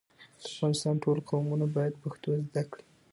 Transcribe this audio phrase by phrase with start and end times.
[0.41, 2.85] د افغانستان ټول قومونه بايد پښتو زده کړي.